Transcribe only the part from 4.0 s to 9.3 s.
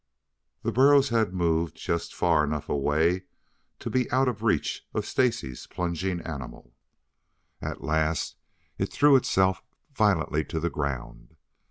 out of reach of Stacy's plunging animal. At last it threw